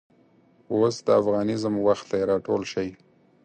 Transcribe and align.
اوس 0.73 0.95
دافغانیزم 1.09 1.75
وخت 1.87 2.05
دی 2.11 2.21
راټول 2.29 2.61
شئ 2.71 2.87